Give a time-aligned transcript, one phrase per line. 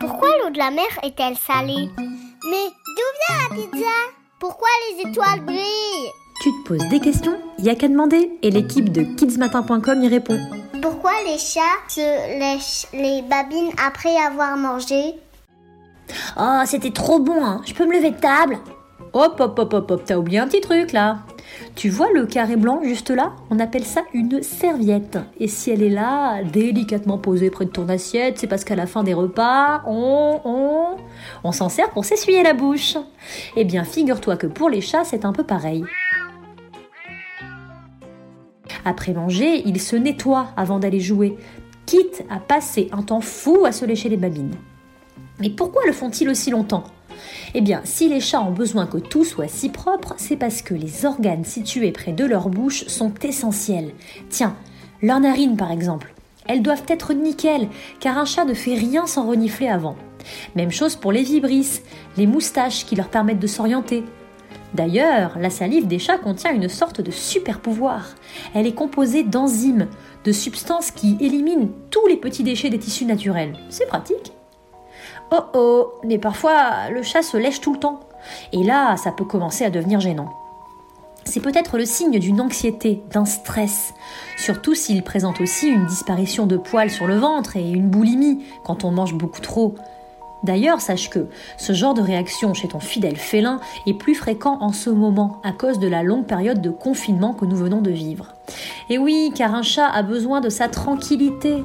[0.00, 3.92] Pourquoi l'eau de la mer est-elle salée Mais d'où vient la pizza
[4.38, 6.10] Pourquoi les étoiles brillent
[6.42, 10.38] Tu te poses des questions Y a qu'à demander et l'équipe de kidsmatin.com y répond.
[10.82, 12.00] Pourquoi les chats se
[12.38, 15.14] lèchent les babines après avoir mangé
[16.38, 17.62] Oh, c'était trop bon, hein.
[17.66, 18.58] Je peux me lever de table?
[19.12, 21.18] Hop, hop, hop, hop, hop, t'as oublié un petit truc là.
[21.74, 23.32] Tu vois le carré blanc juste là?
[23.50, 25.18] On appelle ça une serviette.
[25.38, 28.86] Et si elle est là, délicatement posée près de ton assiette, c'est parce qu'à la
[28.86, 30.96] fin des repas, on, on,
[31.44, 32.96] on s'en sert pour s'essuyer la bouche.
[33.56, 35.84] Eh bien, figure-toi que pour les chats, c'est un peu pareil.
[38.84, 41.36] Après manger, ils se nettoient avant d'aller jouer,
[41.86, 44.54] quitte à passer un temps fou à se lécher les babines.
[45.40, 46.84] Mais pourquoi le font-ils aussi longtemps?
[47.54, 50.74] Eh bien, si les chats ont besoin que tout soit si propre, c'est parce que
[50.74, 53.92] les organes situés près de leur bouche sont essentiels.
[54.28, 54.56] Tiens,
[55.02, 56.14] leurs narines par exemple.
[56.48, 57.68] Elles doivent être nickel,
[58.00, 59.96] car un chat ne fait rien sans renifler avant.
[60.54, 61.82] Même chose pour les vibrisses,
[62.16, 64.04] les moustaches qui leur permettent de s'orienter.
[64.74, 68.14] D'ailleurs, la salive des chats contient une sorte de super pouvoir.
[68.54, 69.88] Elle est composée d'enzymes,
[70.24, 73.54] de substances qui éliminent tous les petits déchets des tissus naturels.
[73.70, 74.32] C'est pratique.
[75.32, 78.00] Oh oh, mais parfois le chat se lèche tout le temps.
[78.52, 80.32] Et là, ça peut commencer à devenir gênant.
[81.24, 83.94] C'est peut-être le signe d'une anxiété, d'un stress,
[84.36, 88.84] surtout s'il présente aussi une disparition de poils sur le ventre et une boulimie quand
[88.84, 89.74] on mange beaucoup trop.
[90.44, 91.26] D'ailleurs, sache que
[91.58, 95.50] ce genre de réaction chez ton fidèle félin est plus fréquent en ce moment à
[95.50, 98.34] cause de la longue période de confinement que nous venons de vivre.
[98.88, 101.64] Et oui, car un chat a besoin de sa tranquillité,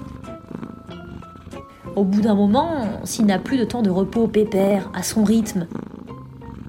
[1.96, 5.68] au bout d'un moment, s'il n'a plus de temps de repos pépère, à son rythme,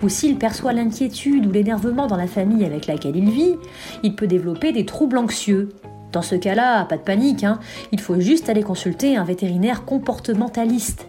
[0.03, 3.55] ou s'il perçoit l'inquiétude ou l'énervement dans la famille avec laquelle il vit,
[4.03, 5.71] il peut développer des troubles anxieux.
[6.11, 7.59] Dans ce cas-là, pas de panique, hein.
[7.93, 11.07] il faut juste aller consulter un vétérinaire comportementaliste.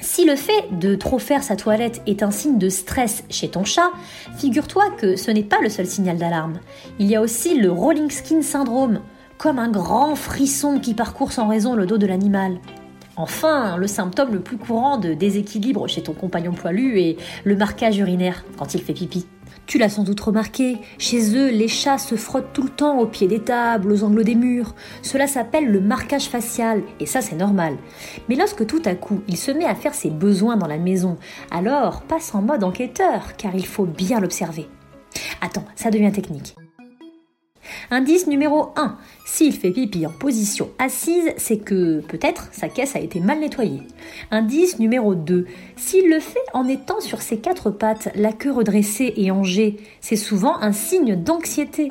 [0.00, 3.64] Si le fait de trop faire sa toilette est un signe de stress chez ton
[3.64, 3.90] chat,
[4.36, 6.58] figure-toi que ce n'est pas le seul signal d'alarme.
[6.98, 9.00] Il y a aussi le rolling skin syndrome,
[9.38, 12.58] comme un grand frisson qui parcourt sans raison le dos de l'animal.
[13.16, 17.98] Enfin, le symptôme le plus courant de déséquilibre chez ton compagnon poilu est le marquage
[17.98, 19.26] urinaire quand il fait pipi.
[19.66, 23.06] Tu l'as sans doute remarqué, chez eux, les chats se frottent tout le temps au
[23.06, 24.74] pied des tables, aux angles des murs.
[25.00, 27.76] Cela s'appelle le marquage facial, et ça c'est normal.
[28.28, 31.16] Mais lorsque tout à coup il se met à faire ses besoins dans la maison,
[31.50, 34.68] alors passe en mode enquêteur, car il faut bien l'observer.
[35.40, 36.56] Attends, ça devient technique.
[37.90, 38.96] Indice numéro 1.
[39.26, 43.82] S'il fait pipi en position assise, c'est que peut-être sa caisse a été mal nettoyée.
[44.30, 45.46] Indice numéro 2.
[45.76, 50.16] S'il le fait en étant sur ses quatre pattes, la queue redressée et angée, c'est
[50.16, 51.90] souvent un signe d'anxiété.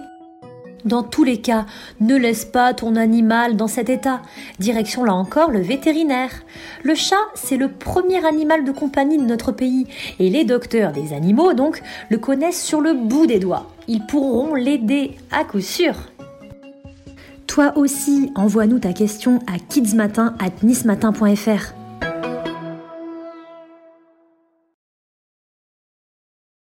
[0.86, 1.66] Dans tous les cas,
[2.02, 4.22] ne laisse pas ton animal dans cet état.
[4.60, 6.32] Direction là encore le vétérinaire.
[6.84, 9.88] Le chat, c'est le premier animal de compagnie de notre pays
[10.20, 13.70] et les docteurs des animaux, donc, le connaissent sur le bout des doigts.
[13.88, 15.96] Ils pourront l'aider à coup sûr.
[17.48, 21.83] Toi aussi, envoie-nous ta question à kidsmatin@nismatin.fr.